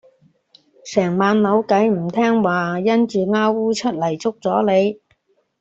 [0.83, 3.29] 成晚扭計唔聽話因住虓
[3.71, 3.77] 䰧
[4.17, 4.99] 出噄捉咗你